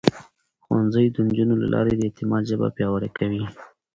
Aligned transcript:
ښوونځی 0.63 1.05
د 1.11 1.15
نجونو 1.27 1.53
له 1.61 1.67
لارې 1.73 1.93
د 1.95 2.01
اعتماد 2.09 2.43
ژبه 2.51 2.67
پياوړې 2.75 3.09
کوي. 3.17 3.41